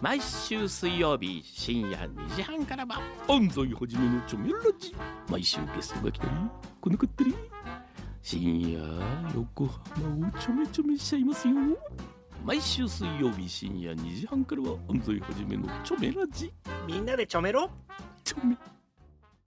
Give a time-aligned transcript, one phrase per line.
[0.00, 4.96] 毎週水曜日深夜2時半からは安西はじめのチョメラジ。
[5.28, 6.30] 毎週ゲストが来たり
[6.80, 7.34] 来なかったり。
[8.22, 8.80] 深夜
[9.34, 11.54] 横浜をちょめちょめしちゃいますよ。
[12.46, 16.50] 毎週水曜日深夜2時半からは安西はじめのチョメラジ。
[16.86, 17.68] みんなでちょめろ。
[18.24, 18.56] チョメ。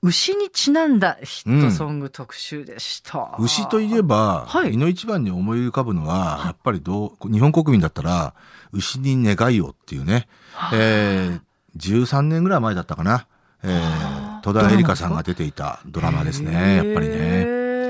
[0.00, 3.36] 牛にちなんだヒットソング特集でした。
[3.38, 8.34] 牛といえば、はい胃の一番に思い浮かぶのは、やっぱりどう、日本国民だったら、
[8.72, 10.28] 牛に願いをっていうね、
[10.72, 11.40] えー、
[11.76, 13.26] 13年ぐらい前だったかな、
[13.62, 17.16] えー、戸田恵梨香さんが出ていたドラマですね、やっぱりね。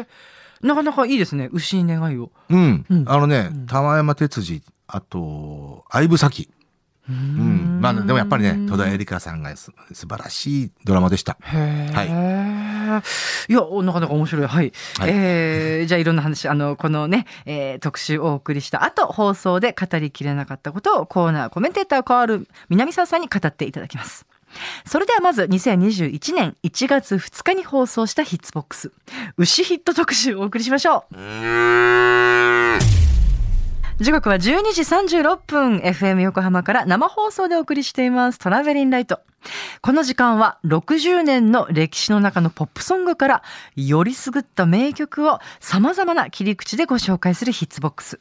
[0.02, 0.06] ね。
[0.62, 1.48] なかなかいいですね。
[1.52, 2.30] 牛に願いを。
[2.48, 2.86] うん。
[2.88, 6.48] うんあのね、玉山哲司、あと、相武咲。
[7.08, 7.78] うん。
[7.80, 11.36] まあ、でもやっぱりね、戸田恵梨香さんがす素晴らしいドラマでした。
[11.42, 14.46] へえ。、はいや、なかなか面白い。
[14.46, 14.72] はい。
[14.98, 24.26] はいえーじゃあいろんな話、あの、このね、えー特集をお送りした後、放送で語りきれなかったことをコーナーコメンテーター変わる南沢さんに語っていただきます。
[24.86, 28.92] それではまず2021年1月2日に放送したヒッツボックス。
[29.38, 31.16] 牛ヒット特集をお送りしましょう。
[34.00, 34.40] 時刻は12
[34.72, 39.20] 時36分 FM 横浜から生放送でお送りしていますトラベリンライト。
[39.80, 43.42] この時間は60年の歴史の中のポップソングから
[43.76, 48.18] よりすぐった名曲を様々な切り口でご紹介するヒッツボックス。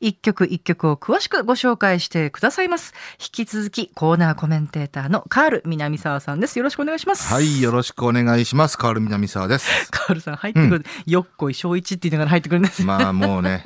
[0.00, 2.94] 一曲一曲を詳しくご紹介してくださいます。
[3.20, 6.58] 引き続きコーナーコメンテーターのカール南沢さんです。
[6.58, 7.32] よろしくお願いします。
[7.32, 8.76] はい、よろしくお願いします。
[8.76, 9.88] カール南沢です。
[9.90, 10.86] カールさん入ってくる。
[11.06, 12.88] よっこい小一って言いながら入ってくるんですよ。
[12.88, 13.64] まあもうね、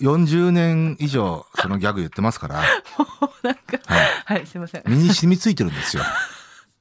[0.00, 2.62] 40年以上そのギャグ言ってますから、
[3.42, 3.96] なんか、は
[4.34, 4.82] いはい、すいません。
[4.86, 6.02] 身に染みついてるんですよ。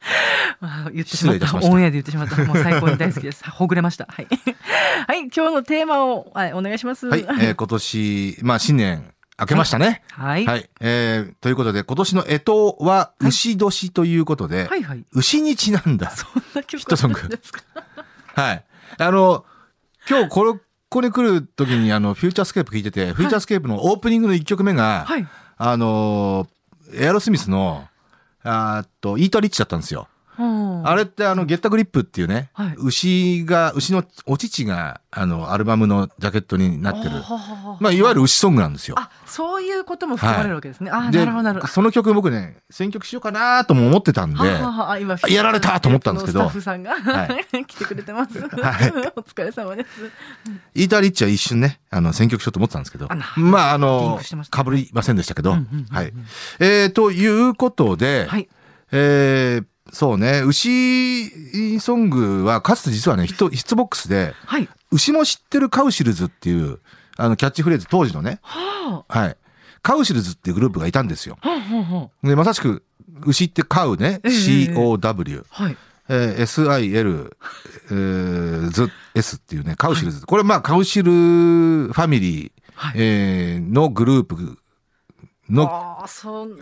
[0.94, 1.56] 言ってしまった。
[1.56, 2.44] オンエアで言ってしまった。
[2.44, 3.44] もう最高に大好きです。
[3.50, 4.08] ほぐれました。
[4.10, 4.28] はい。
[5.08, 7.08] はい、今日のテーマを、はい、お願いします。
[7.08, 10.04] はい、えー今年、まあ新年明けましたね。
[10.12, 10.46] はい。
[10.46, 15.06] はい、えーということで今年の干支は牛年ということで、はいはい。
[15.12, 16.12] 牛にちなんだ。
[16.12, 17.20] そんな曲ヒットソング
[18.36, 18.64] はい。
[18.98, 19.46] あの、
[20.10, 25.28] 今日これ、ここに来る時にあの、フューチャースケープ聞いてて、フューチャースケープのオープニングの1曲目が、はい。
[25.58, 27.88] あのー、エアロスミスの、
[28.46, 30.08] あっと、 Eat the Rich だったんですよ。
[30.38, 37.16] うんあれってあの、 Get a Grip っていうね、はい牛が、牛のお乳が、あの、アルバムのジャケットになってる。
[37.24, 38.96] あまあ、いわゆる牛ソングなんですよ。
[39.00, 40.92] あ、そういうことも含まれるわけですね。
[40.92, 41.74] あー、でなるほど、なるほど。
[41.74, 47.28] その曲僕ね、選曲しようかなとも思ってたんで、ははは今やられたと思ったんですけどスタッフさんが、は
[47.66, 48.40] 来てくれてます。
[48.40, 48.50] はい
[49.16, 49.90] お疲れ様です。
[50.76, 53.08] イーターリッチは一瞬ね、あの、選曲しようと思ってたんですけど
[53.38, 54.20] まあ、あの
[54.50, 55.58] かぶりませんでしたけど、は
[56.04, 56.14] い。
[56.60, 58.50] えー、ということで、はい。
[58.92, 64.68] えー、そうね、牛ソングはかつて実はね、ヒットヒッツボックスで、はい。
[64.92, 66.80] 牛も知ってるカウシルズっていう、
[67.18, 69.38] あの、キャッチフレーズ、当時のね、ははい。
[69.82, 71.38] カウシルズっていうグループがいたんですよ。
[71.42, 71.50] あ。
[71.50, 72.84] はあ、はあ、はで、まさしく、
[73.26, 74.32] 牛ってカウね、ええ
[74.74, 75.46] COW。
[75.52, 75.64] あ。
[75.64, 75.78] はい。
[76.08, 77.32] えー SIL、
[77.90, 80.26] えー、ズ S っていうね、カウシルズ。
[80.26, 84.60] これまあ、カウシルファミリー、はいえーのグループ
[85.50, 86.00] の、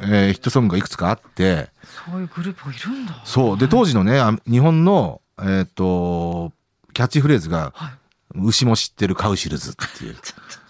[0.02, 1.70] えーヒットソングがいくつかあって、
[2.12, 3.22] そういうグループがいるんだ。
[3.26, 3.58] そう。
[3.58, 6.52] で、当時のね、あ日本の、えっ、と、
[6.94, 7.92] キャッチフレーズが、はい。
[8.36, 10.16] 牛も知ってるカウシルズっていう。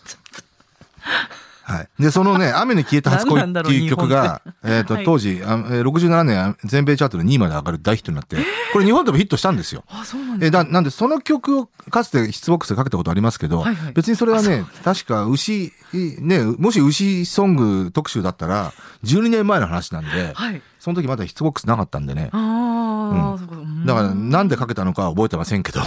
[1.63, 1.87] はい。
[1.99, 8.37] で、そのね、 雨に消えた初恋っていう曲が、えっと、はい当時、あえー67年全米チャートで2位まで上がる大ヒットになって、
[8.73, 9.83] これ日本でもヒットしたんですよ。
[9.89, 10.59] あ、そうなんですか。
[10.59, 15.71] えーだなんで、その曲をかつてヒッツボックスでかけたことありますけど、はいはい別にそれはね、確か牛、
[16.19, 18.73] ね、もし牛ソング特集だったら、
[19.05, 20.61] 12年前の話なんで、はい。
[20.83, 22.29] その時まだヒッツボックスなかったんでね。
[22.33, 25.79] ああ、うんだから、なんでかけたのかは覚えてませんけど。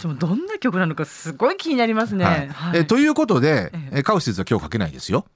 [0.00, 2.24] でもどんな曲なのかすごい気になりますね。
[2.24, 5.26] はいはいえーということで、えええーカウシルズは今日かけないですよ。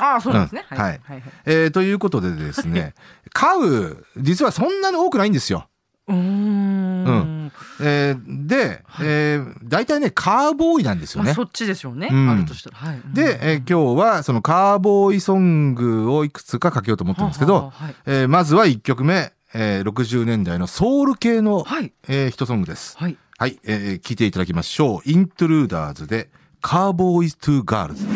[0.00, 0.64] ああ、そうなんですね。
[0.70, 1.00] うんはい。
[1.04, 2.94] はいえーということでですね、
[3.34, 5.68] カウ、実はそんなに多くないんですよ。
[6.08, 7.04] うーん。
[7.04, 11.42] うんえーで、えー大体ね、カーボーイなんですよねまあそ。
[11.42, 12.08] っちでしょうね。
[12.10, 12.76] うんあるとしたら。
[12.76, 13.00] はい。
[13.12, 21.92] で、えー今日はそのカーボーイソングをいくつかかけようと思ってるんですけど、はいえーまずは1曲目、えー60年代のソウル系の、はい。
[22.08, 22.96] えーヒットソングです。
[22.98, 23.16] はい。
[23.38, 25.10] はい、えー聞いていただきましょう。
[25.10, 26.30] イントゥルーダーズで、
[26.60, 28.06] カーボーイズ・トゥ・ガールズ。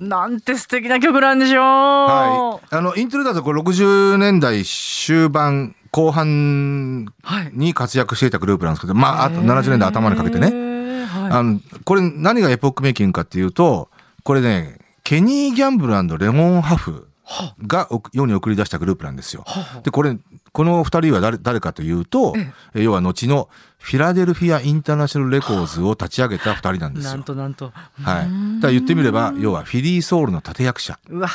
[0.00, 1.62] なんて素敵な曲なんでしょう。
[1.62, 2.74] はい。
[2.76, 7.50] あの、イントゥルーダーズはこれ60年代終盤後半はい。
[7.52, 11.06] に活躍していたグループなんですけど、まあ、あと70年代頭にかけてね。
[11.30, 13.88] あの、これ何がエポックメイキングかっていうと、
[14.22, 19.44] これね、ケニー・ギャンブルレモン・ハフはが世に送り出したグループなんですよ。
[19.84, 20.16] で、これ、
[20.52, 23.48] この二人は誰誰かというと、ええ要は後の
[23.78, 27.22] フィラデルフィア・インターナショナル・レコーズを立ち上げた二人なんですなんよ。
[27.24, 27.72] となんと。
[28.02, 28.60] はい。
[28.60, 30.98] だ言ってみれば、要はフィリー・ソウルの立役者。
[31.08, 31.28] うわ。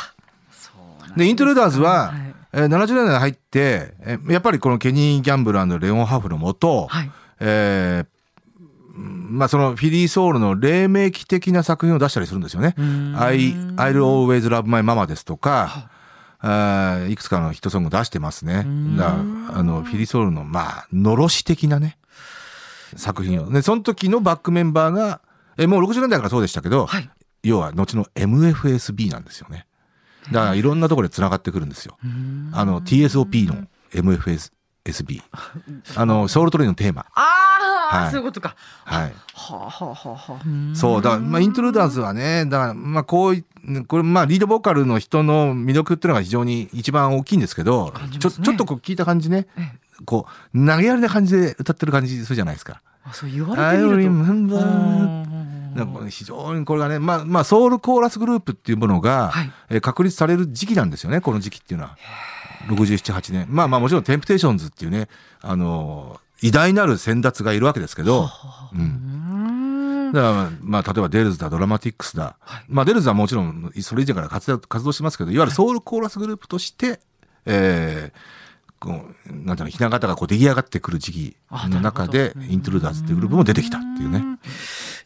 [1.18, 7.12] で、イントルーダーズは、はいえー70年代に入って、えーやっぱりこのケニー・ギャンブルレオン・ハフのもと、はい。
[7.40, 8.16] えー
[8.98, 12.76] まあそのフィリー・ソウルの黎明期的な作品を出したりするんですよね。
[13.18, 15.90] I, I'll always love my mama ですとか、
[16.40, 18.96] あーいくつかのヒットソングを出してますねん。
[18.96, 21.98] だあの、フィリー・ソウルの、まあ、のろし的なね、
[22.96, 23.52] 作品を。
[23.52, 25.20] で、その時のバックメンバーが、
[25.58, 27.10] えもう60年代からそうでしたけど、はい。
[27.44, 29.68] 要は後の MFSB なんですよね。
[30.32, 31.98] だからいろんなところで繋がってくるんですよ。
[32.54, 35.22] あの TSOP の MFSB。
[35.96, 37.06] あの、ソウルトレインのテーマ。
[37.14, 38.56] ああ、はいそういうことか。
[38.84, 39.14] はい。
[39.34, 43.44] はあ、はあはあはあ、そう、だから、まあ、イントルーダーズはね、だから、まあ、こうい、
[43.88, 49.72] これ、まあ、リードボーカルの人の魅力っていうのが非常に一番大きいんですけど、ちょ、ちょっとこう聞いた感じねえ、
[50.06, 52.82] こう、投げやりな感じで歌ってる感じするじゃないですか。
[53.08, 54.10] あそう言われてみると。
[54.12, 55.25] remember
[55.84, 61.98] うんなんか非常にこれがね、まあ、まあ、ソウルコーラスグループっていうものが、はいえー確立される時期なんですよね、この時期っていうのは。
[62.68, 63.48] 67、8年。
[63.50, 65.08] まあまあもちろん、テンプテーションズっていうね、
[65.42, 68.30] あのー偉大なる先達がいるわけですけど、
[68.74, 68.78] う。
[68.78, 72.36] うんんだから、まあ、例えばデルズだ、ドラマティックスだ。
[72.68, 77.00] まあ、デルズはもちろん、それ以前から活動活動してますけど、いわゆるソウルコーラスグループとして、
[77.46, 78.46] えー
[78.80, 81.38] こう、なんていうの、ひな形がこう出来上がってくる時期
[81.70, 84.24] の中でイントルーダーズっていうグループも出てきたっていうね。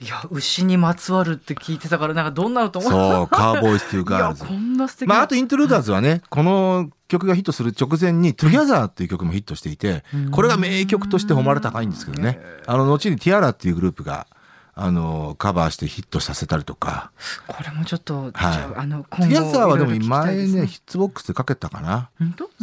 [0.02, 4.54] いや、牛にまつわるって聞いてたから、なんかどんなのと思そう、 Cowboys っていういや、 Girls こ。
[4.54, 5.16] んな素敵な。
[5.16, 12.40] まあ、あとイントルーダーズはね、この曲がヒットする直前に、 Together っていう曲もヒットしていて、これが名曲として誉れ高いんですけどね。
[12.66, 14.28] あの、後にティアラっていうグループが、
[14.74, 17.12] あの、カバーしてヒットさせたりとか。
[17.48, 22.10] これもちょっと、はいあ、あの、ティアザーはでも前ね、ヒッツボックスでかけたかな。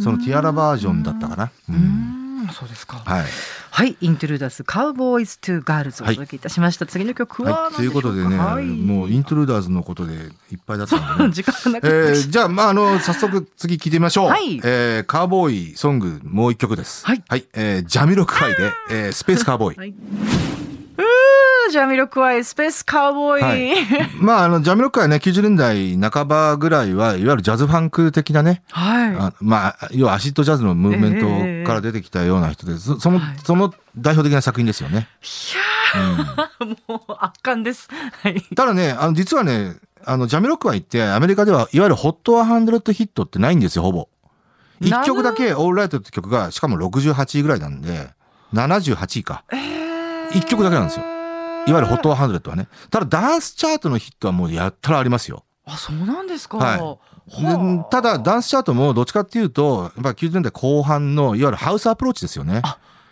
[0.01, 1.51] そのティアラバージョンだったかな。
[1.69, 1.73] う。
[1.73, 2.97] うんん、そうですか。
[3.05, 3.25] はい。
[3.71, 6.85] はい、イントゥルーダース、カウボーイズ・トゥ・ガールズをお届けいたしました。
[6.85, 7.73] 次の曲ははい。
[7.73, 10.13] ということでね、はい、もうイントルーダーズのことで
[10.51, 11.31] いっぱいだったんでね。
[11.31, 14.29] 時間がなくえー、じゃあ、まあ、あの、早速次聞いてみましょう。
[14.29, 17.05] はいえー、カーボーイソングもう一曲です。
[17.05, 17.45] はいはい。
[17.53, 19.81] えー、ジャミロクワイで、えー、スペースカーボーイた。。
[19.81, 19.93] はい。
[21.67, 23.41] うージャミロクワイ、スペースカウボーイ。
[23.41, 29.15] はいまあ、あの、ジャミロックはね、90年代半ばぐらいは、いわゆるジャズファンク的なね、はい。
[29.15, 35.07] あまあ、要はアシッドジャズのムーブメントから出てきたような人で、そその、はいその代表的な作品ですよね。
[35.93, 37.89] いやー、もう圧巻です。
[38.21, 38.41] はい。
[38.55, 39.75] ただね、あの、実はね、
[40.05, 44.07] あの、ジャミロックは言って、アメリカでは、いわゆるホットハンドレッドヒットってないんですよ、ほぼ。
[44.79, 48.09] 一なる曲だけ、オールライトって曲が、しかも68位ぐらいなんで、
[48.53, 49.43] 78位か。
[50.33, 51.16] 一曲だけなんですよ。
[51.67, 52.67] いわゆる Hot Hundred はね。
[52.89, 55.43] ただ、ダンスチャートのヒットはもうやったらありますよ。
[55.65, 56.57] あ、そうなんですか。
[56.57, 56.97] はい
[57.91, 62.61] ただ、ダンスチャートもどっちかっていうと、やっぱ90年代後半の、いわゆるハウスアプローチですよね。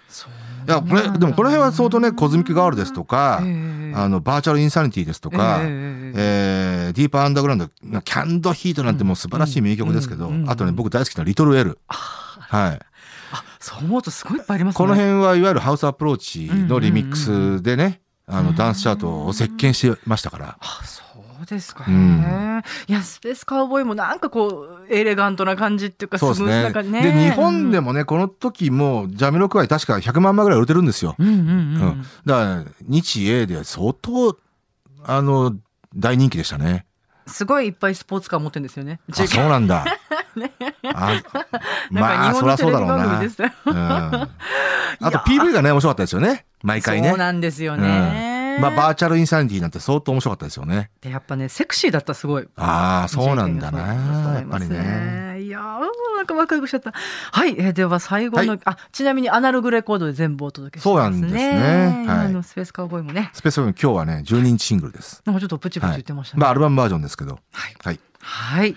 [0.08, 0.32] そう
[0.68, 7.68] いや、これ、でもこの辺は相当ね、 Cosmic Girl ですとか、ええあの、 Virtual Insanity ですとか、ええー Deeper Underground、
[8.02, 11.78] Canned Heat なんてもう素晴らしい名曲ですけど、あとね、僕大好きな Little L。
[11.88, 12.80] はい。
[13.32, 14.78] あ、そう思うとすごいいっぱいありますね。
[14.78, 20.58] この辺はいわゆるハウスアプローチのリミックスでね、あの、ダンスチャートを席巻してましたから。
[20.60, 21.04] あ、そ
[21.44, 22.64] うですかうね。
[22.88, 26.72] いや、スペースカウボーイもなんかこう、エレガントな感じっていうか、そうですね。
[26.84, 27.02] ね。
[27.02, 31.16] で、日本でもね、この時も、ジャミロクワイ確か100万枚ぐらい売れてるんですよ。
[31.20, 31.56] うん、うんうんううん
[32.00, 32.02] ん。
[32.26, 34.38] だから、日英で相当、
[35.04, 35.56] あの、
[35.96, 36.86] 大人気でしたね。
[37.28, 39.00] すごいいっぱいスポーツカー持ってるんですよね。
[39.12, 39.86] あ、そうなんだ。
[40.94, 41.48] あ なんか
[41.92, 42.96] まあ、日そりゃそうだろうな。
[42.96, 44.30] うん。
[45.02, 46.46] あと PV がね、面白かったですよね。
[46.62, 47.10] 毎回ね。
[47.10, 48.30] そうなんですよね。
[48.30, 50.90] うんまあ、バーチャルインサニティなんて相当面白かったですよね。
[51.02, 52.48] で、やっぱね、セクシーだったすごい。
[52.56, 53.94] ああ、そうなんだな。
[54.36, 55.42] やっぱりね。。
[55.42, 55.62] いやー、
[56.16, 56.92] なんかワクワクしちゃった。
[56.92, 60.94] はい、えーでは最後の、はいあ、ちなみにアナログレコードで全部お届けしますね。
[60.94, 65.22] そうなんですねはいあのスペースカウボーイもね、スペースフォーム今日はね、12インチシングルです。
[65.26, 66.42] なんかちょっとプチプチ言ってましたね。
[66.42, 67.40] まあ、アルバムバージョンですけど。
[67.52, 67.76] はい。
[67.84, 68.00] はい。
[68.22, 68.76] はい。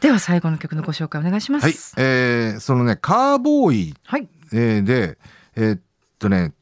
[0.00, 1.64] では最後の曲のご紹介お願いします。
[1.64, 1.74] はい。
[1.96, 4.28] えー、そのね、カーボーイはい。
[4.52, 5.18] えーで、
[5.56, 5.80] えーっ
[6.18, 6.52] とね、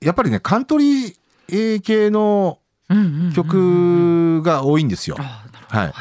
[0.00, 1.14] やっぱりね、カントリー
[1.50, 2.58] えー系の。
[3.34, 5.16] 曲が多いんですよ。
[5.68, 5.92] はい。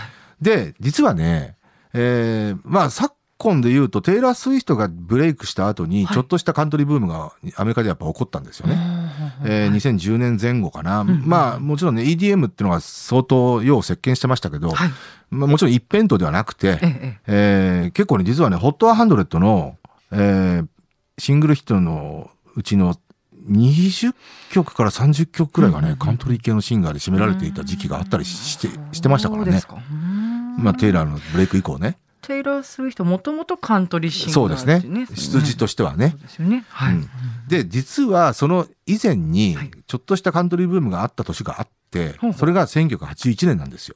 [0.42, 1.58] で、実はね、
[1.94, 8.78] えーまあ昨今で言うと、テイラー・スウィフトがブレイクした後に、はいちょっとしたカントリーブームがアメリカでやっぱ起こったんですよね。
[9.46, 11.04] えーはい2010年前後かな。
[11.04, 14.90] んうんまあ、もちろんね、EDM っていうのが相当世を席巻してましたけど、はい。
[15.30, 19.76] まあ、もちろん一辺倒ではなくて、ええええー結構ね、実はね、ホットハンドレットの、
[20.12, 20.68] えー
[21.20, 22.96] シングルヒットのうちの
[23.50, 24.14] 20
[24.52, 29.62] 曲から30曲くらいがね、カントリー系のシンガーで占められていた時期があったりして、してましたからね
[30.60, 31.98] まあ、テイラーのブレイク以降ね。
[32.22, 34.82] テイラー・スウィフトもともとカントリーシンガーそうですね。
[34.82, 36.20] 出自としてはねそう。
[36.20, 36.66] ですよね。
[36.68, 36.96] はい。
[36.96, 37.10] うん
[37.48, 43.96] で、実はその以前にはい、ちょっとしたカントリーブームがあった年があってほうほう、それが1981年なんですよ。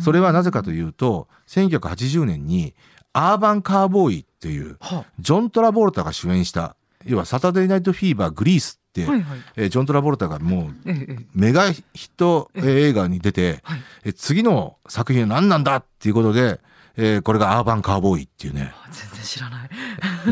[0.00, 2.74] それはなぜかというと、1980年に、
[3.12, 6.76] アーバンカーボーイっていう、はジョン・トラボルタが主演した、
[7.06, 9.38] 要はサタデーナイトフィーバーグリースはいはい。
[9.56, 13.80] えージョン・トラボルタがもうええええメガヒットえー映画に出て、はい。
[14.06, 16.60] え次の作品は何なんだっていうことで、
[16.96, 18.72] えーこれがアーバンカーボーイっていうね。
[18.74, 19.70] あ全然知らない。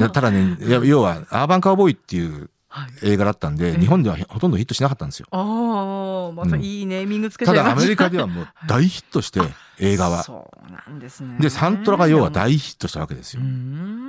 [0.00, 2.88] だただね、 要はアーバンカーボーイっていうはい。
[3.02, 5.26] 映画だったんで、え日本ではほとんどヒットしなかったんですよ。
[5.30, 7.74] ああ、またいいネーミングつけちゃたいました。
[7.76, 9.40] だアメリカではもう 大ヒットして、
[9.78, 10.22] 映画は。
[10.22, 11.36] そうなんですね。
[11.40, 13.42] で、サントラが要は大ヒットしたわけですよ。
[13.42, 14.07] ん。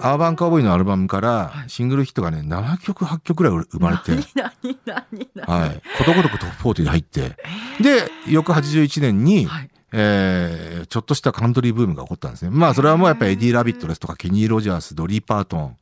[0.00, 5.82] アーバンカーボーイのアルバムからはいシングルヒットがね、7曲、8曲ぐらい生まれて、何何何はい。
[5.98, 7.36] ことごとくトップ40で入って、
[7.80, 9.70] で、翌81年に、はい。
[9.92, 12.50] えーちょっとしたカントリーブームが起こったんですね。
[12.50, 15.76] まあ、それはもうやっぱりエディ・ラビットですとか、ケニー・ロジャース、ドリー・パートン、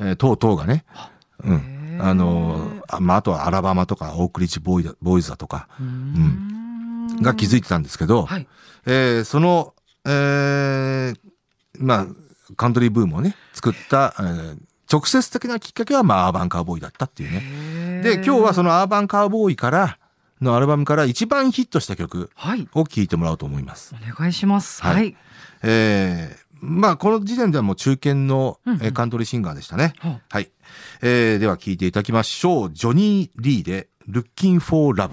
[0.00, 0.84] えー等々がね、
[1.42, 1.98] うん。
[2.00, 2.70] あの
[3.00, 8.46] まあ、あとはアラバマとか、オークリッジボーイだボーイズだとか、うーんが築いてたんですけど、はい。
[8.86, 9.74] えーその、
[10.04, 11.16] えー
[11.78, 12.06] まあ、
[12.56, 14.56] カントリーブームをね、作った、えー
[14.92, 18.02] 直接的なきっかけは、まあ、 Urban Cowboy だったっていうね。
[18.02, 19.98] で、今日はその、の Urban Cowboy から、
[20.42, 22.68] のアルバムから一番ヒットした曲はい。
[22.74, 23.94] を聴いてもらおうと思います。
[23.94, 24.82] お願いします。
[24.82, 25.16] はいはい。
[25.62, 29.94] えーまあ、この時点ではもう中堅の、うんうんえーカントリーシンガーでしたね。
[30.00, 30.50] ははい。
[31.00, 32.72] えーでは聴いていただきましょう。
[32.72, 35.10] ジョニー・リーで Looking for Love。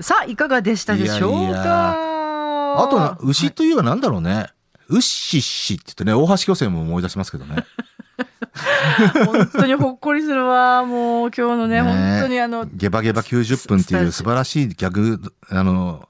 [0.00, 2.11] さあ、いかがでしたでしょうか？
[2.78, 4.50] あとな、牛といえばなんだろうね。
[4.88, 7.64] ウッシッシって言ってね、大橋巨泉も思い出しますけどね。
[9.26, 10.84] 本当にほっこりするわ。
[10.84, 16.08] もう今日のね、ね本当にあの、ゲバゲバ90分っていう素晴らしいギャグ、あの、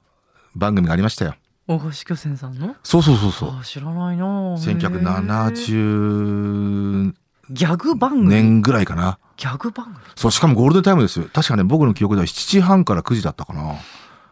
[0.55, 1.35] 番組がありましたよ。
[1.67, 2.75] 大橋巨泉さんの？
[2.83, 3.59] そうそうそうそう。
[3.59, 7.13] あ知らないなぁ1970
[7.49, 8.27] ギャグ番組？
[8.27, 9.17] 年ぐらいかな。
[9.37, 9.95] ギャグ番組？
[10.15, 11.29] そう、しかもゴールデンタイムですよ。
[11.31, 13.75] 確かね、僕の記憶では7時半から9時だったかな。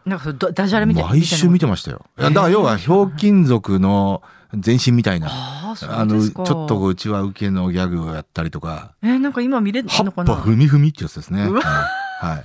[0.04, 1.10] なんかダダジャレみたいな。
[1.10, 2.04] 毎週見てましたよ。
[2.16, 4.22] だから要は、ひょうきん族の
[4.64, 5.28] 前身みたいな。
[5.30, 6.32] あの、ち。
[6.36, 10.34] ょっとこううちは受けのギャグをやったりとか、えーなんか今見れるのかな？
[10.34, 11.44] ぱふみふみってやつですね。
[11.44, 12.44] うわはい。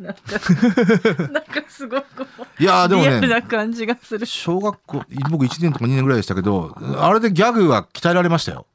[0.00, 2.26] なんか すごく
[2.58, 4.24] いやーでもね、な感じがする。
[4.24, 8.66] 小学校、僕1年とか2年ぐらいでしたけど、あれでギャグは鍛えられましたよ。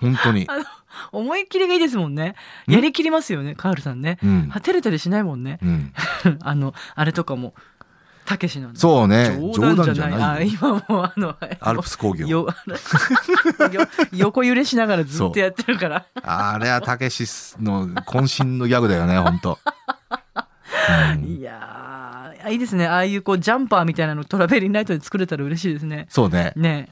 [0.00, 0.46] 本当に。
[1.12, 2.34] 思いっきりがいいですもんね。
[2.68, 4.18] んやりきりますよね、カールさんね。
[4.22, 4.48] うん。
[4.48, 5.58] は照れたりしないもんね。
[5.62, 5.92] うん。
[6.40, 7.54] あの、あれとかも、
[8.24, 8.78] たけしなんで。
[8.78, 9.38] そうね。
[9.54, 10.22] 冗談じゃない。
[10.22, 12.46] あ、よ今もうあの、アルプス工業。
[14.12, 16.06] 横揺れしながらずっとやってるから。
[16.22, 17.24] あれはたけし
[17.60, 19.58] の渾身のギャグだよね、本当。
[21.14, 22.86] うんいやー、いいですね。
[22.86, 26.06] ああいうこう、ジャンパーみたいなのトラベリンナイトで作れたら嬉しいですね。
[26.08, 26.52] そうね。
[26.56, 26.88] ね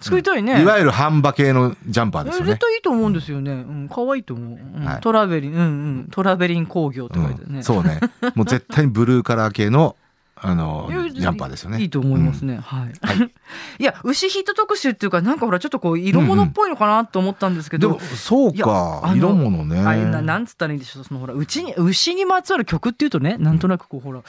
[0.00, 0.62] 作りたいね。
[0.62, 2.60] いわゆる半馬系のジャンパーですよね絶。
[2.60, 3.52] 対いいと思うんですよね。
[3.52, 4.58] うん、可愛いと思う。
[4.58, 5.64] うんはいトラベリン、うんう
[6.02, 7.56] ん、トラベリン工業って書いてあるね。
[7.58, 8.00] うん、そうね。
[8.34, 9.96] もう絶対にブルーカラー系の、
[10.38, 11.80] あのジャンパーですよね。
[11.80, 12.58] いいと思いますね。
[12.62, 12.92] はい。
[13.80, 17.88] いや、牛ヒート特集っていうか、なんかほら、ちょっとこう、色物っぽいのかなと思ったんですけど。
[17.88, 19.10] でも、そういやかあ。
[19.10, 19.80] の色物ね。
[19.80, 24.22] あれななんつったらいいんでしょうそのほらうちに牛にまつわる曲っていうとねなんとなくこうほら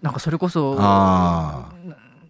[0.00, 1.70] なんかそれこそあ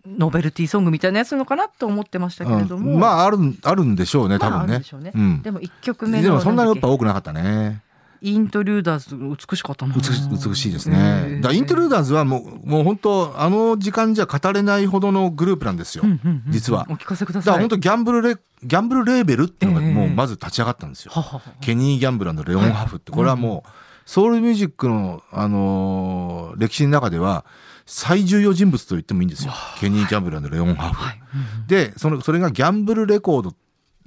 [0.07, 3.01] ノベルティソングみたいなやつなのかなと思ってましたけれども、うん。
[3.01, 4.75] まあ、ある、あるんでしょうね、多まああ分ね。
[4.79, 5.13] るでしょうね。
[5.15, 5.43] うん。
[5.43, 7.83] でも1曲目のでも、そんなにやっぱ多くなかったね。
[8.21, 9.95] けイントリューダーズ美しかったな。
[9.95, 11.25] 美し美しいですえね。
[11.27, 16.03] えだからイントルーダーズはもう、もう本当、あの時間じゃ語れないほどのグループなんですよ。
[16.05, 16.87] うんうんうん実は。
[16.89, 21.13] お聞かせくだだからさい本当ギャンブルレ、ギャンブルレーベルっていうのがええもうまず立ち上がったんですよ。
[21.13, 21.43] ははは。
[21.61, 23.71] ケニー・ギャンブラーのレオン・ハフって、これはもう、
[24.07, 27.45] ソウルミュージックの、あのー歴史の中では、
[27.87, 29.53] 最重要人物と言ってもいいんですよ。
[29.81, 31.03] ケニー・ギャンブラーのレオン・ハフ。
[31.03, 33.55] はいうんで、その、それがギャンブルレコード、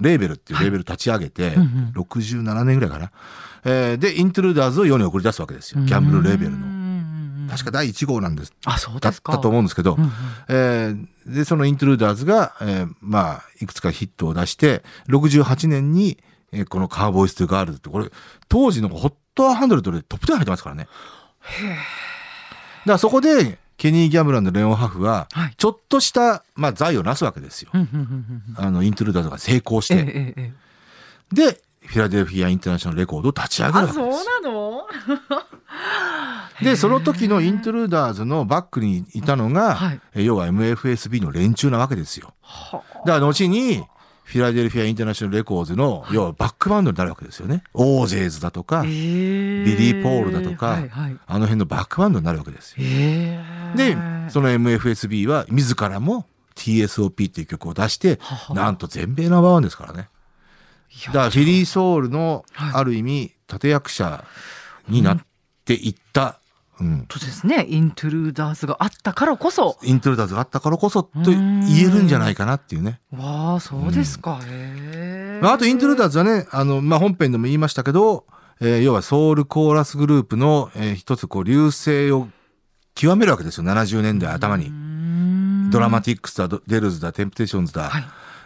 [0.00, 3.10] レーベルっていうレーベル立ち上げて、うんうん67年ぐらいかな。
[3.64, 5.80] えーで、イントルーダーズを世に送り出すわけですよ。
[5.82, 6.76] ギャンブルレーベルの。
[7.50, 8.52] 確か第1号なんです。
[8.64, 10.10] あそうだったと思うんですけど、うんうん
[10.48, 16.18] えーで、そのイントルーダーズが、えーまあ、いくつかヒットを出して、68年に、
[16.52, 18.10] えーこのカーボーイス・トゥ・ガールズって、これ、
[18.48, 20.84] 当時のホットハンドルドでトップ10入ってますからね。
[20.84, 20.88] だ
[22.86, 27.70] からそこで、ケニー・ギャムランのレオン・ハフははい、ちょっとした、まあ、財をなすわけですよ。
[28.56, 30.54] あの、イントルーダーズが成功して。
[31.32, 34.42] で、フィラデルフィア・インターナショナル・レコードを立ち上げるあそうわけです。
[34.42, 34.86] なの？
[36.62, 42.32] で、その時のイントルーダーズのバックにいたのが、はいえ要は MFSB の連中なわけですよ。
[42.40, 43.84] はだから後に、
[44.26, 47.62] フィラデルフィア・インターナショナル・レコーズの、要はバックバンドになるわけですよね。
[47.74, 52.78] オージェイズだとか、ビリー・ポールだとか、はいはい、あの辺のバックバンドになるわけですよ。
[52.80, 54.24] えー。
[54.26, 60.08] で、その MFSB は自らも TSOP っていう曲を出して、ははなんと全米ナンバーワンですからね。
[61.06, 62.74] だからフィリーソウルのはい。
[62.74, 64.24] ある意味立役者
[64.88, 65.18] になっ
[65.64, 66.40] ていった、
[66.80, 67.64] うん、そうですね。
[67.68, 69.78] イントゥルーダーズがあったからこそ。
[69.82, 71.40] イントルダーズがあったからこそと言
[71.80, 73.00] えるんじゃないかなっていうね。
[73.12, 74.38] わあ、そうですか。
[74.42, 75.40] へえ。
[75.42, 78.26] まあ、あとイントルダーズはね、あの、まあ、本編でも言いましたけど、
[78.60, 82.28] えー要はソウルコーラスグループの、えー一つこう流星を
[82.94, 83.64] 極めるわけですよ。
[83.64, 84.70] 70年代頭に。
[85.70, 88.04] ドラマティックスだ、デルズだ、テンプテーションズだ、はい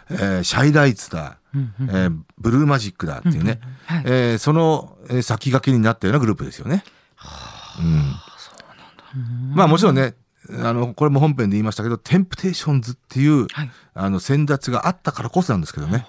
[0.09, 6.83] えーシャイライツだ、うんうんえーブルーマジックだっていうね、はいえーそのえー先駆けになったようなグループですよね。
[7.23, 7.50] うん
[9.53, 10.15] まあもちろんね、
[10.49, 13.71] あの、これも本編で言いましたけど、テンプテーションズっていう、はい。
[13.93, 16.07] あの、先達があったからこそなんですけどね。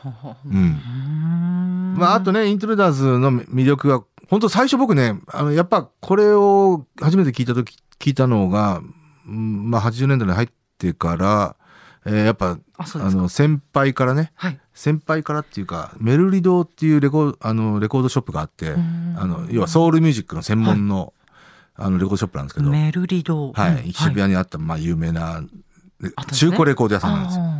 [1.98, 8.80] まあ、あとね、イントゥルーダーズの魅力が、本当最初僕ね、あの、やっぱこれを初めて聞いたとき、聞いたのが、
[9.26, 11.56] うんまあ、80年代に入ってから、
[12.04, 14.58] えーやっぱ、あの、先輩からね、はい。
[14.74, 21.12] 先輩からっていうか、メルリドっていうレコあのレコードショップがあって、んあの、要はソウルミュージックの専門の、
[21.76, 23.52] あの、レコードショップなんですけど、メルリド。
[23.52, 25.42] はい、渋谷にあった、まあ、有名な、
[26.32, 27.44] 中古レコード屋さんなんですよ。
[27.44, 27.50] よ。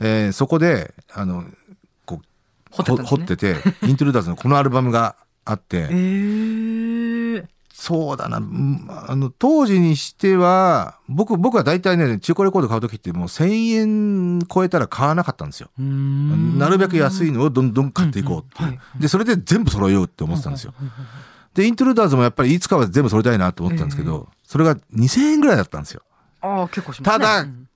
[0.00, 1.44] えーそこで、あの、
[2.06, 3.56] こう、掘っててて、
[3.86, 7.52] イントルダーズのこのアルバムがあって、ええ。
[7.82, 15.68] そうだな、うんあの、当時にしては、僕、僕は大体ね、中古レコード買うときってもう1000円超えたら買わなかったんですよ。
[15.78, 18.78] なるべく安いのをどんどん買っていこうっていう。
[19.00, 20.74] で、それで全部揃えようって思ってたんですよ。
[21.54, 26.02] で、イントルダーズもやっぱりいつかは全部揃えたいなと思ってたんですけど、それが2000円ぐらいだったんですよ。
[26.40, 27.24] ああ、結構しますね。
[27.24, 27.68] ただうん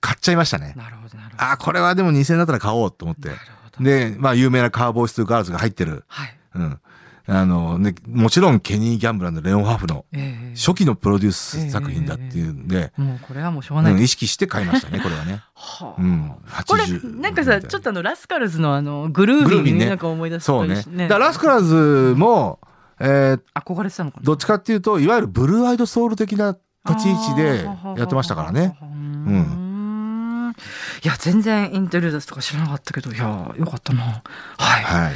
[0.00, 0.74] 買っちゃいましたね。
[0.76, 1.42] なるほど、なるほど。
[1.42, 3.34] あー、これはでも2000円だったら買おうと思ってな。
[3.34, 3.84] るほど。
[3.84, 6.04] で、まあ、有名なカーボーイスとガールズが入ってる。
[6.06, 6.38] はい。
[6.54, 6.80] うん。
[7.28, 13.94] あの、ね、もちろんケニー・ギャンブラーのレオン・ハーフのええ初期のプロデュース作品だっていうんで、もうこれはもうしょうがない。
[13.94, 15.42] うん意識して買いましたね、これはね。
[15.54, 16.32] はあうん。
[16.68, 20.76] これ80なんかさちょっとあのラスカルズのあのグルービーグルービーねになんか思い出したそうね。
[20.76, 22.60] りしだラスカラーズも、
[23.00, 24.24] えー憧れてたのかな？
[24.24, 26.56] どっちかっていうと、いわゆるブルーアイドソウル的な
[26.88, 27.64] 立ち位置で
[27.98, 28.78] やってましたからね。
[28.80, 30.54] うん。
[31.02, 34.02] いや全然インテリダスとか知らなかったけどいやよかったな。
[34.02, 34.82] はい。
[34.82, 35.12] はい。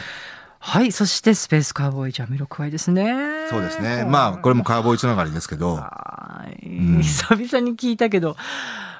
[0.62, 3.14] はいそしてスペースカーボーイジャミロクワイですね。
[3.48, 4.04] そうですね。
[4.04, 7.00] まあ、これもカーボーイつながりですけど、はい、ん。
[7.02, 8.36] 久々に聞いたけど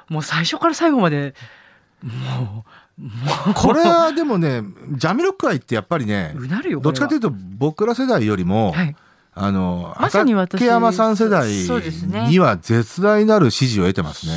[0.09, 1.35] もう最初から最後まで
[2.03, 2.65] も
[3.55, 8.97] これはでもね、ジャミロクワイってやっぱりねう、うなるよどっちかというとと僕ら世代よりも、はい
[9.33, 11.49] あの、まさに私畠山さん世代
[12.29, 14.33] には絶大なる支持を得てますね。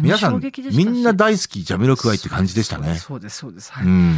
[0.00, 0.40] 皆さん、
[0.72, 2.96] みんな大好きジャミロクワイって感じでしたね。
[2.96, 4.16] そうですそうですはい、うん。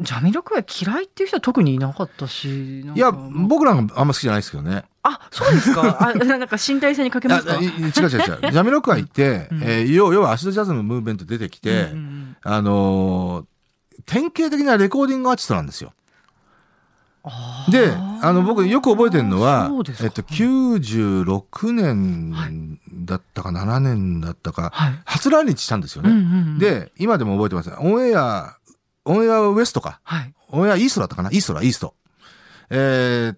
[0.00, 4.84] ジャミロクワイ嫌いっていう人は特にいなかったしいや、僕らがあんま好きじゃないですけどね。
[5.02, 5.98] あそうですか？
[6.00, 7.54] あ なんか身体性にかけますか？
[7.54, 7.80] 違う違う違う。
[7.90, 12.13] ジャミロクワイって、うんえー要要はアシドジャズのムーブメント出てきて、うんうん
[12.44, 13.46] あのー
[14.06, 15.94] 典型的なレコーディングアーティストなんですよ。
[17.22, 19.70] あで、ーあの、僕よく覚えてるのは
[20.02, 26.20] えっと、96年だったか7年だったか、はい初来日したんですようんうね。
[26.56, 27.70] ん、で、今でも覚えてます。
[27.78, 28.56] オンエア、
[29.06, 30.00] オンエアウエストか。
[30.02, 31.30] はいオンエアイーストだったかな？
[31.30, 31.94] イーストだ、イースト。
[32.70, 33.36] えー、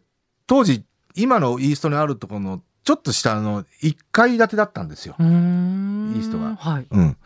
[0.48, 5.14] 当時、今のイーストにあるところの、ちょっと下の1階建てだったんですよ。
[5.20, 7.16] イーストがはいうん。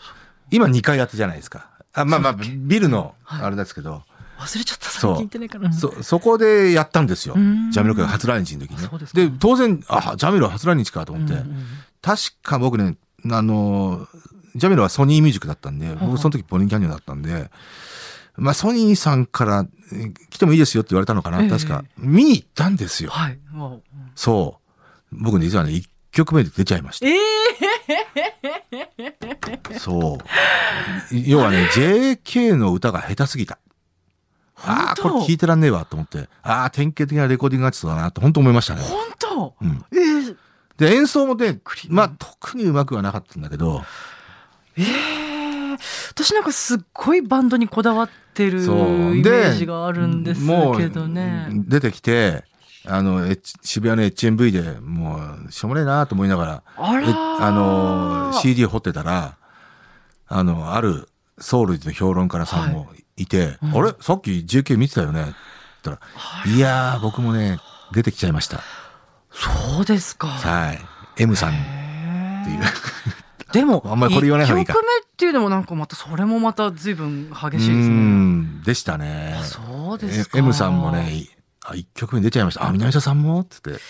[0.50, 1.69] 今2階建てじゃないですか。
[1.92, 3.42] あまあまあ、ビルの、はい。
[3.42, 4.02] あれですけど、
[4.38, 4.88] 忘れちゃった。
[4.90, 5.16] そう。
[5.16, 5.72] 最近聞いてないから。
[5.72, 7.34] そ、そこでやったんですよ。
[7.36, 7.70] うん。
[7.70, 8.88] ジャミロクが初来日の時にね。
[9.12, 11.34] で当然、あ、ジャミロ初来日かと思って、
[12.00, 12.96] 確か僕ね、
[13.30, 14.06] あの、
[14.56, 17.50] ジャミロはソニーミュージックだったんで、は僕その時ポニーキャニオンだったんで、
[18.36, 21.50] まあソニーさんからえー来てもいいですよって言われたのかな、ええ。
[21.50, 21.84] 確か。
[21.98, 23.10] 見に行ったんですよ。
[23.10, 23.38] はい。
[23.50, 23.82] もう。
[24.14, 24.60] そ
[25.12, 25.16] う。
[25.20, 27.06] 僕ね、実はね、1曲目で出ちゃいました。
[27.06, 27.10] え
[29.78, 31.14] そう。
[31.26, 33.58] 要はね、JK の歌が下手すぎた。
[34.62, 38.82] ああ、これ聞いてらんねえわと思って、ああ、典型的なレコーディングアーティストだなって本当思いましたね。
[38.82, 39.54] 本当？
[39.60, 39.84] うん。
[39.92, 40.36] えー
[40.76, 43.84] で、演奏もねまあ、特にうまくはなかったんだけど、
[44.76, 45.30] えー
[46.10, 49.22] 私なんかすっごいバンドにこだわってるイメ。
[49.22, 50.40] ージがあるんです
[50.76, 51.48] けどね。
[51.50, 52.44] 出てきて、
[52.86, 53.26] あの、
[53.62, 59.36] 渋谷の HMV でもう、しょうもねえなと思いながら、えあの、CD を掘ってたら、
[60.28, 63.94] あの、あるソウルの評論家さんもいて、うんあれ？
[64.00, 65.22] さっき JK 見てたよね？
[65.22, 65.32] って
[65.84, 66.06] 言った
[66.46, 67.58] ら、いやー、僕もね、
[67.92, 68.60] 出てきちゃいました。
[69.30, 70.28] そうですか。
[70.28, 70.78] はい。
[71.18, 72.60] M さんっていう。
[73.52, 77.74] でも、あんまりこれ言わない方がいいか1曲目っっていうのもなんかまたそれもまた随分激しいですうね。
[77.82, 79.44] んでしたねあ。
[79.44, 80.38] そうですか。
[80.38, 81.26] え M さんもね、
[81.70, 82.66] あ、一曲目出ちゃいました。
[82.66, 83.40] あ、南下さんも？
[83.40, 83.82] って言って。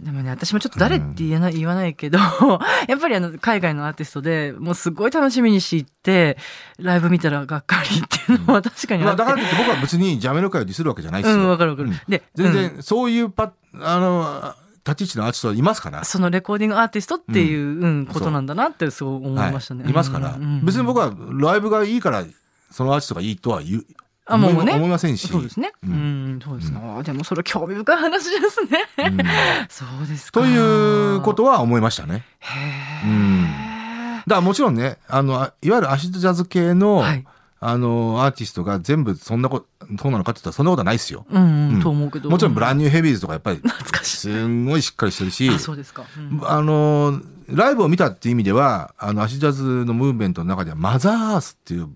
[0.00, 2.18] でもね、私もちょっと誰って言えない、言わないけど、
[2.86, 6.38] やっぱりあの、海外のアーティストで、もうすごい楽しみにして行って、
[6.78, 9.24] ライブ見たらがっかりっていうのは確かにあまあ、って。
[9.24, 11.40] だからって僕は別にジャメロ界をディスるわけじゃないですよ。
[11.40, 11.88] うん、わかるわかる。
[11.88, 14.54] うんで、全うん然、そういうパ、あの、
[14.86, 16.04] 立ち位置のアーティストはいますから。
[16.04, 19.82] そのレコーディングアーティストっていう、うんことなんだなってそう思いましたね。
[19.84, 21.10] はいいますから、うんうん別に僕は
[21.40, 22.22] ライブがいいから、
[22.70, 23.86] そのアーティストがいいとは言う、
[24.28, 25.28] あもうね思いませんし。
[25.28, 25.72] そうですね。
[25.84, 26.80] ううんん、そうですね。
[26.82, 28.88] あでもそれは興味深い話ですね。
[28.98, 29.16] うん
[29.70, 30.40] そうですか。
[30.40, 32.24] ということは思いましたね。
[32.40, 34.22] へうんえ。
[34.26, 37.24] だからもちろんね、あの、あいわゆるアシッドジャズ系の、はい。
[37.58, 39.66] あの、アーティストが全部そんなこと、
[40.00, 41.26] そうなのかって言ったらそんなことはないですよ。
[41.30, 42.28] うん、うんと思うけど。
[42.28, 44.16] もちろんブランニューヘビーズとかやっぱり、懐かしい。
[44.18, 46.04] すんごいしっかりしてるし、あ、そうですか。
[46.18, 51.90] うんあの、ライブを見たっていう意味では、あの、アシジャズのムーブメントの中では、マザーアースっていうバ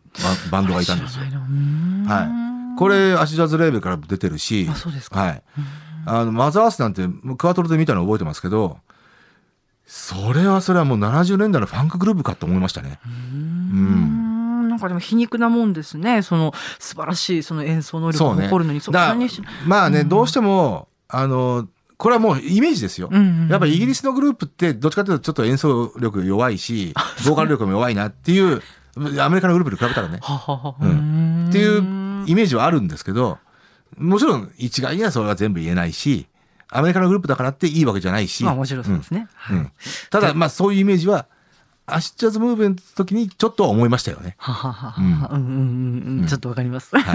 [0.51, 5.42] バンドがいたんですよはいこれ、アシジャズレーベルから出てるし、あそうですかはい。
[6.07, 8.79] あの、マザーアースなんて、クワトロで見たの覚えてますけど、
[9.87, 13.01] それはそれはもう70年代のファンクグループかと思いましたね。
[13.05, 14.00] うーん
[14.81, 16.23] なんかでも皮肉なもんですね。
[16.23, 18.45] その素晴らしいその演奏能力をそうね。
[18.47, 23.09] 誇るのにそんだなにしまあね、うんどうしても、あの、これはもうイメージですよ。
[23.11, 26.95] うんうんうんやっぱイギリスのグループって、どっちかというとちょっと演奏力弱いし、
[27.27, 28.62] ボーカル力も弱いなっていう、
[29.21, 30.75] アメリカのグループに比べたらね、ははは。
[30.81, 33.38] うんんっていうイメージはあるんですけど、
[33.99, 36.27] もちろん一概にはそれは全部言えないし、
[36.71, 38.45] アメリカのグループだからっていいわけじゃないし。
[38.45, 39.29] まあもちろんそうですね。
[39.51, 39.57] うん。
[39.57, 39.73] うん
[40.11, 41.27] ただ、まあそういうイメージは、
[41.94, 44.35] アシッチャーズムーブメントの時にちょっと思いましたよね。
[44.38, 44.94] はははは。
[44.98, 45.20] うんうんうんう
[46.16, 46.26] んうん。
[46.26, 46.92] ちょっとわかります。
[46.96, 47.14] いやは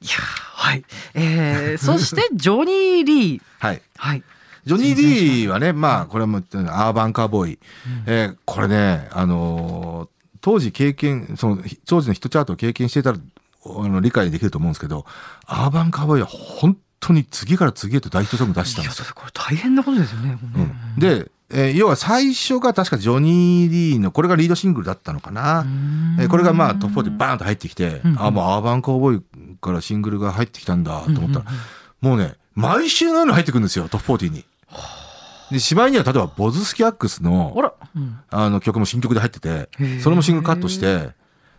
[0.00, 0.64] い。
[0.64, 0.84] はい。
[1.14, 3.42] えー、そして ジョニー・リー。
[3.58, 3.82] はい。
[3.96, 4.22] はい。
[4.64, 7.58] ジョニー・リーはね、まあ、これもアーバンカーボーイ。
[8.06, 15.06] えーこれね、あのー当時経験、その、当時のヒットチャートを経験していたら、あの、理解できると思うんですけど、
[15.46, 19.06] アーバンカーボーイは本当に次から次へと大ヒットソング出してたんですよ。
[19.14, 20.32] これ大変なことですよね。
[20.32, 25.60] ねうん、で、えー要は最初が確かジョニー・リーの、これがリードシングルだったのかな。
[25.60, 31.46] うんえーこれがまあトップ4でバーンと入ってきて、うんあ、もうアーバンカーボーイからシングルが入ってきたんだと思ったら、
[32.00, 34.44] もうね、毎週のように入ってくるんですよ、トップ40に。
[35.50, 37.72] で、しまいには例えばボズスキャックスあの、ら。
[37.96, 39.68] うんあの曲も新曲で入ってて
[40.00, 41.10] それもシングルカットして、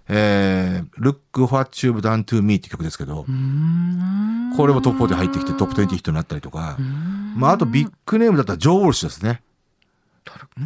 [0.09, 9.41] えー、Look What You've Done to Me って曲ですけどう、んこれもトップ4で入ってきてトップ20ヒットになったりとかう、んまああとビッグネームだったらジョー・ウォルシュですね。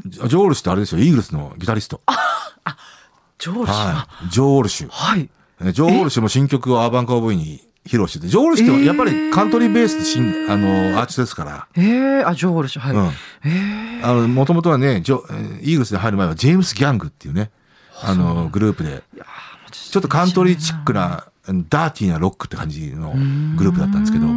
[0.06, 2.02] ジョー・ルシュってあれですよ、イーグルスのギタリスト。
[3.38, 4.30] ジョール氏ははい。
[4.30, 4.89] ジョー・ルシュ。
[4.89, 5.30] はい。
[5.62, 11.82] えージョー・ルシュも新曲をアーバンカーボーイに披露してて、ジョー・ルシュってやっぱりカントリーベースで新、あの、アーティストですから、え
[12.19, 12.95] えあ、ジョール氏、はい。
[12.95, 13.06] うん。
[13.06, 17.52] ええあの、もともとはね、ジョ、えーイーグルスで入る前はジェームス・ギャングっていうね、
[18.02, 19.04] あの、グループで、
[19.72, 23.10] ちょっとカントリーチックな、うんダーティーなロックって感じの
[23.58, 24.28] グループだったんですけど、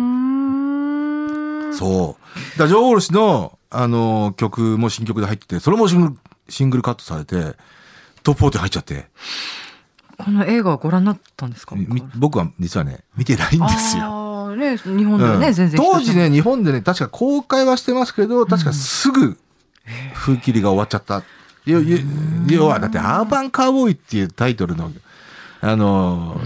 [1.77, 2.17] そ
[2.57, 2.59] う。
[2.59, 6.17] だジョー・ルシュの、あの、曲も新曲で入ってて、それもシングル、
[6.49, 7.57] シングルカットされて、
[8.23, 9.07] トップ40入っちゃって、
[10.19, 11.75] この映画はご覧になったんですか？
[11.75, 14.55] み僕は実はね、見てないんですよ。
[14.55, 15.53] ね、日本ではね、うん。
[15.55, 15.81] 全然。
[15.81, 19.39] 当時ね、日本でね、確か公開はしてますけど、確かすぐ、
[20.15, 21.23] 風切りが終わっちゃった。
[21.65, 24.93] 要は、だって、アーバンカーボーイっていうタイトルの、
[25.61, 26.41] あの、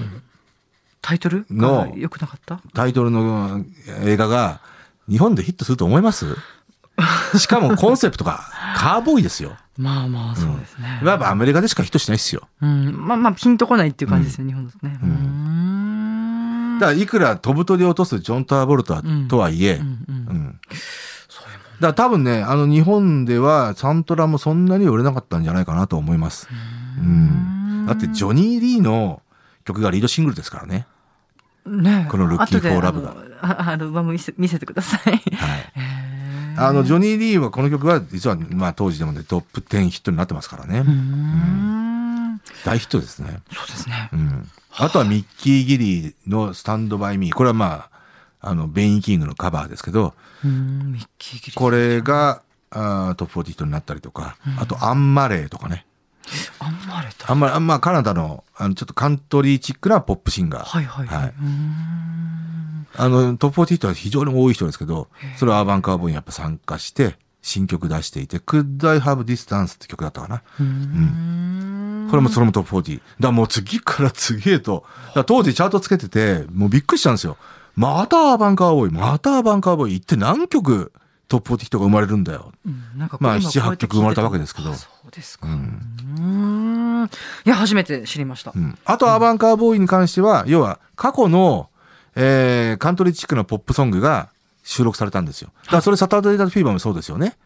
[1.02, 1.44] タイトル？
[1.50, 2.60] のが良くなかった？
[2.72, 3.64] タイトルの
[4.04, 4.60] 映画が、
[5.08, 6.36] 日本でヒットすると思います？
[7.38, 8.40] しかもコンセプトが
[8.76, 9.56] カーボーイですよ。
[9.78, 11.00] まあまあ、そうですね。
[11.04, 12.48] やっぱアメリカでしかヒットしないですよ。
[12.62, 13.06] うん。
[13.06, 14.98] まあまあ、ピンとこないっていう感じですね、日本だとね。
[15.02, 16.78] ううんん。
[16.78, 20.60] だから、いくら飛ぶ鳥を落とすジョン・ターボルトとはいえ、うんうんうん
[21.76, 26.48] だから多分ね、あの日本ではサントラもそんなに売れなかったんじゃないかなと思います。
[26.98, 27.84] うん。
[27.86, 29.20] だってジョニー・リーの
[29.66, 30.86] 曲がリードシングルですからね。
[31.66, 33.10] ねこの Looking 後で for Love が
[33.42, 35.12] あのあアルバム見せ見せてください。
[35.12, 35.22] はい。
[36.56, 40.80] あの、ジョニー・リーはこの曲は実は、まあ当時でもね、トップ10ヒットになってますからね。
[40.80, 43.40] うーん大ヒットですね。
[43.52, 44.16] そうですねう。
[44.16, 44.50] ん。
[44.76, 47.34] あとはミッキー・ギリーの Stand By Me。
[47.34, 47.88] これはま
[48.40, 50.14] あ、あの、ベン・E・キングのカバーですけど、
[50.44, 51.52] うーんミッキーギリー。
[51.52, 55.86] これが、あートップ40ヒットになったりとか、あとアン・マレーとかね。
[56.58, 56.64] アン・マレーた。
[56.64, 60.64] アン・マレー、あんまカナダの、あの、ちょっとカントリーチックなポップシンガー。
[60.64, 61.18] はいはいはい。
[61.22, 61.34] はい
[62.94, 70.42] あの、トップ40ヒットは非常に多い人ですけど、それはアーバンカウボーイにやっぱ参加して、新曲出していて、Could I Have Distance って曲だったかな。
[70.58, 72.98] うーんこれもそれもトップ40。
[72.98, 77.36] だからもう次から次へと、だ当時チャートつけてて、もうびっくりしたんですよ。
[77.74, 80.92] またアーバンカーボーイ、またアーバンカーボーイ行って何曲
[81.28, 82.52] トップ40人が生まれるんだよ。
[82.64, 85.46] うんなんかまあ今こうやって聞いてて7 8曲生まれたわけですけどあそうですか。
[85.46, 87.10] ううんん。
[87.44, 88.58] いや、初めて知りましたう。
[88.58, 91.68] ん、あと、アバンカーボーイに関しては、要は、過去の、
[92.16, 94.30] えー、カントリーチックなポップソングが
[94.64, 95.52] 収録されたんですよ。
[95.64, 97.36] だからそれサタデーナイトフィーバーもそうですよね。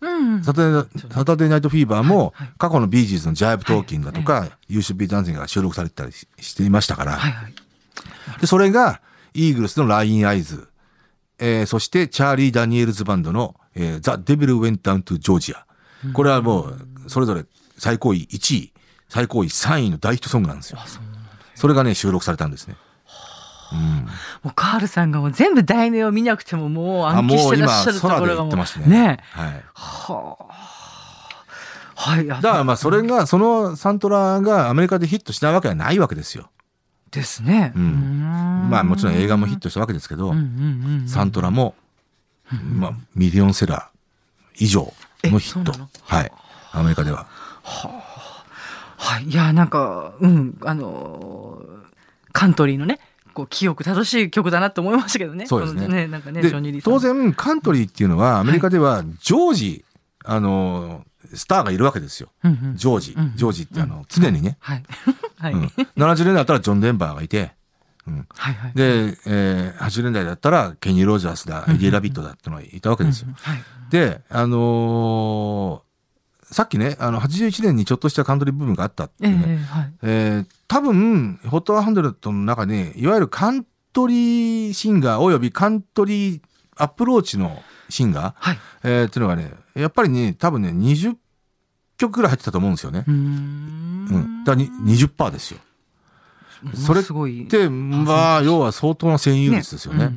[0.00, 0.42] うん。
[0.42, 7.54] サタデーナイトフィーバーも過去のビージーズの Jive Talking だとか、 You Should Be Dancing が収録されてたりししていましたから、はいはい。
[8.40, 9.00] で、それが、
[9.34, 10.68] イーグルスの Lyin' Eyes、
[11.38, 15.66] えー、そして、チャーリー・ダニエルズバンドの、えー、 The Devil Went Down to Georgia。
[16.12, 17.44] これはもう、それぞれ
[17.76, 18.72] 最高位1位、
[19.08, 20.78] 最高位3位の大ヒットソングなんですよ。
[21.54, 22.76] それがね、収録されたんですね。
[23.72, 24.06] うん。
[24.42, 28.64] もうカールさんがもう全部題名を見なくてももうあ、暗記してらっしゃるところがもうね。
[28.86, 29.64] ねはい。
[29.74, 30.70] はあ。
[31.94, 32.26] はい。
[32.26, 36.50] だだからまあ、それが、そのサントラがアメリカでヒットしないわけはないわけですよ。
[37.10, 37.72] ですね。
[37.76, 41.74] うんんまあ、もちろん映画もヒットしたわけですけど、うんうんサントラも、
[42.72, 44.92] まあ、ミリオンセラー以上
[45.24, 45.72] のヒット。
[46.04, 46.32] はい。
[46.72, 47.26] アメリカでは。
[47.62, 49.24] はい。
[49.24, 51.80] いや、なんか、うん、あのー
[52.32, 53.00] カントリーのね、
[53.32, 55.46] こう、記憶正しい曲だなと思いましたけどね。
[55.46, 56.42] そうですねこのなんかね、
[56.82, 59.84] 当然、カントリーっていうのは、アメリカでは、ジョージ、
[60.24, 62.30] あの、スターがいるわけですよ。
[62.44, 63.32] うんうんジョージうん。
[63.36, 64.56] ジョージって、あの、常にね。
[64.60, 64.82] はい。
[65.38, 65.52] はい。
[65.52, 65.60] うん
[65.96, 67.52] 70年代だったらジョン・デンバーがいて、
[68.06, 68.72] うんはいはい。
[68.74, 73.34] で、えー80年代だったらケニー・ロジャースだ、エディ・ラビットだってのがいたわけですようん。
[73.34, 73.62] はい。
[73.90, 75.89] で、あのー
[76.50, 79.56] さっきね、あの、81年にちょっとしたカントリーブームがあったってええいうね。
[79.58, 79.92] はい。
[80.02, 86.40] えー多分、 Hot Hundred の中に、いわゆるカントリーシンガーおよびカントリー
[86.76, 88.58] アプローチのシンガー、はい。
[88.84, 91.16] えーっていうのがね、やっぱりね、多分ね、20
[91.96, 93.10] 曲ぐらい入ってたと思うんですよねう。
[93.10, 94.06] ん。
[94.06, 94.44] ん。
[94.44, 95.58] だに20%ですよ。
[96.74, 97.46] それすごい。
[97.46, 100.12] で、まあ、要は相当な占有率ですよね。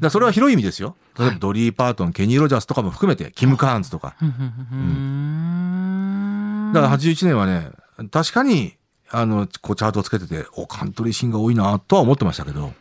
[0.00, 0.96] だそれは広い意味ですよ。
[1.18, 4.08] 例えばドリー・パートン、ケニー・ロジャースとかも含めて、キム・カーンズとか。
[4.08, 4.14] だ
[6.80, 7.70] から81年はね、
[8.10, 8.74] 確かに、
[9.10, 12.72] あの、こうチャートをつけてて、お、カントリーシンガー多いなとは思ってましたけど、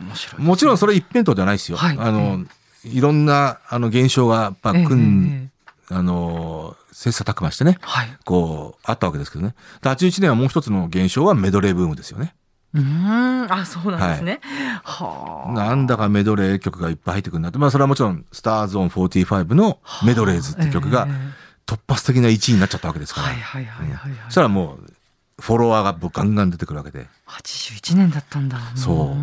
[0.00, 0.42] 面白い。
[0.42, 1.78] もちろんそれ一辺倒ではないですよ。
[1.78, 2.44] はいあの、
[2.84, 5.51] いろんな、あの、現象が、やっぱ、ええ組ん、ええ
[5.90, 8.16] あの、切磋琢磨してね、はい。
[8.24, 9.54] こう、あったわけですけどね。
[9.82, 12.34] で81年はもう一つの現象はメドレーブームですよね。
[12.74, 13.52] うーん。
[13.52, 14.40] あ、そうなんですね。
[14.84, 15.52] はあ。
[15.52, 17.58] なんだかメドレー曲がいっぱい入ってくるなって。
[17.58, 23.28] まあそれはもちろん、スターズオン45のメドレーズって曲がええ突発的な1位になっちゃったわけですから。
[23.28, 24.12] はいはいはいはいはい。
[24.26, 24.92] そしたらもう、
[25.40, 27.06] フォロワーがガンガン出てくるわけで。
[27.26, 28.58] 81年だったんだ。
[28.74, 29.14] そう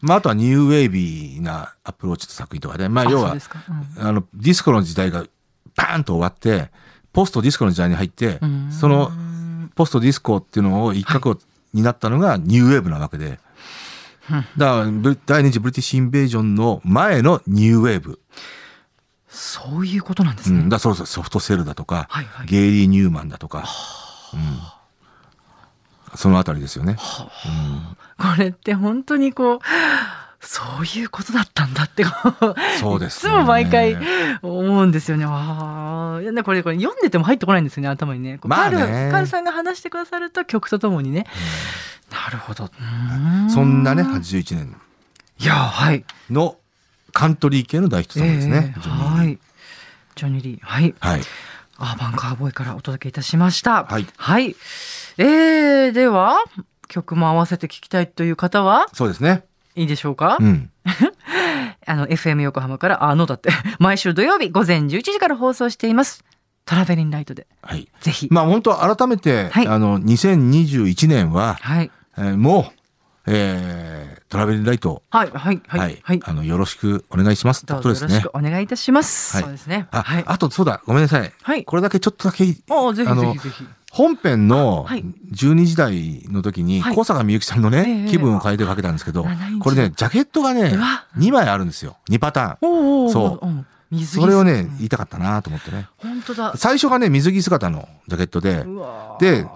[0.00, 3.50] まああとはニューウェービーなアプローチと作品とかで、まあ要はそ
[3.98, 4.06] うん。
[4.06, 5.24] あの、ディスコの時代が
[5.76, 6.70] バーンと終わって、
[7.12, 9.10] ポストディスコの時代に入ってその
[9.74, 11.38] ポストディスコっていうのを一角
[11.72, 13.38] になったのがニューウェーブなわけで。
[14.56, 18.20] だから第二次ブリティッシュインベージョンの前のニューウェーブ。
[19.28, 20.60] そういうことなんですね。
[20.60, 22.46] うん、だそうそうソフトセルだとか、はいはい。
[22.46, 23.64] ゲイリー・ニューマンだとか、
[24.34, 24.40] うん、
[26.14, 26.96] そのあたりですよね。
[28.18, 29.58] これって本当にこう、
[30.40, 32.04] そういうことだったんだって
[32.80, 33.96] そうですねいつも毎回
[34.42, 35.24] 思うんですよね。
[35.26, 36.42] ああ。
[36.42, 38.40] これ、これ読んでても入ってこないんですよね、頭にね。
[38.42, 41.26] まあねカールカールさんが話してくださると曲とともにね。
[42.10, 42.64] なるほど。
[42.64, 44.76] うーそんなね、81年
[45.38, 46.04] いや、はい。
[46.30, 46.56] の
[47.12, 48.74] カントリー系の大ヒットソングですね。
[48.76, 49.38] えーはい。
[50.14, 50.60] ジョニー・リー。
[50.60, 50.94] はい。
[51.00, 51.20] はい。
[51.78, 53.84] アーバンカウボーイからお届けいたしました。
[53.84, 54.54] はいはい。
[55.18, 56.36] えー、では、
[56.88, 59.44] 曲も合わせて聞きたいという方は、そうですね。
[59.74, 60.70] いいでしょうか、うん。
[61.86, 66.24] あの、FM 横浜から、あのだって、 毎週土曜日午前11時から放送しています。
[66.64, 67.88] トラベリンライトで、はい。
[68.00, 68.28] ぜひ。
[68.30, 71.90] まあ本当改めて、はいあの、2021年は、はい。
[72.16, 72.80] えーもう、
[73.26, 76.20] えートラベリンライト、はい、はい、は、はいい、はい。
[76.24, 77.66] あの、よろしくお願いします。
[77.66, 79.34] どうぞよろしということですねくお願いいたします。
[79.34, 79.88] はいそうですね。
[79.90, 80.24] あ、はい。
[80.26, 81.32] あとそうだ、ごめんなさい。
[81.42, 83.66] はいこれだけちょっとだけ、おーぜひぜひぜひ。
[83.92, 85.04] 本編のはい。
[85.32, 86.96] 12時台の時に、はい。
[86.96, 89.26] 小坂みゆきさんのね、ええ気分を変えてかけたんですけど
[89.60, 91.96] これね、ジャケットがねうわ、2枚あるんですよ。
[92.08, 93.10] 2パターン。
[93.10, 94.04] そう。
[94.06, 94.76] それをねう、ん。
[94.78, 95.88] 言いたかったなと思ってね。
[95.98, 96.54] 本当だ。
[96.56, 98.64] 最初がね、水着姿のジャケットで、
[99.20, 99.46] で、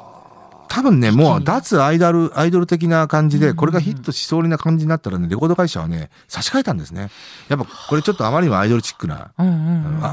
[0.68, 7.08] 多分ね、もう脱アイドル、アイドル的な感じで、これがヒットしそうな感じになったらね、レコード会社はね、差し替えたんですね。
[7.48, 9.30] やっぱこれちょっとあまりにもアイドルチックな、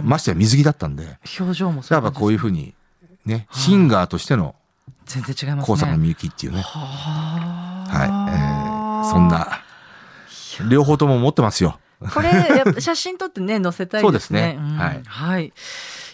[0.03, 2.73] ましてや水着だったんで、表情もそうやっぱこういうふうに、
[3.25, 4.55] ね、シンガーとしての
[5.05, 5.75] 全然違いますね。
[5.75, 6.61] 高坂みゆきっていうね。
[6.61, 6.79] は
[7.89, 8.35] はい。
[8.35, 9.27] えーそん。
[9.27, 9.61] な、
[10.69, 11.79] 両方とも持ってますよ。
[12.13, 14.03] これ、やっぱ 写真撮ってね、載せたいですね。
[14.03, 15.53] そうですねんはいはい。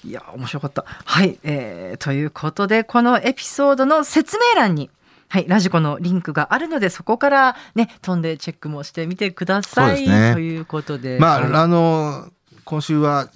[0.05, 0.85] いや、面白かった。
[1.05, 1.39] はい。
[1.43, 4.89] えー、ということで、このエピソードの説明欄に、
[5.27, 9.97] はい、ラジコのリンクがあるので、そこからね、飛んでチェックもしてみてください。
[9.97, 11.17] そうですねということで。
[11.19, 12.29] まあ、はいあの、
[12.65, 13.29] 今週は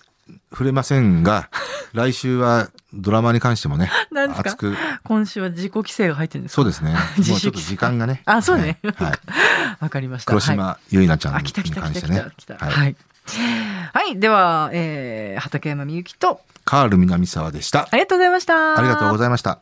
[0.52, 1.50] 触れませんが、
[1.94, 3.90] 来週はドラマに関してもね、
[4.38, 6.56] 熱く、今週は自己規制が入ってるんですか？
[6.56, 6.92] そうですね。
[7.30, 8.22] もうちょっと時間がね。
[8.26, 9.04] あそうねはい。
[9.06, 9.20] はい
[9.80, 10.28] わかりました。
[10.32, 12.20] 黒はい島結菜ちゃんに関してね。
[12.60, 12.96] はい。
[13.94, 14.20] はい。
[14.20, 17.88] では、えー、畠山みゆきと、カール南沢でした。
[17.92, 18.78] ありがとうございました。
[18.78, 19.60] ありがとうございました。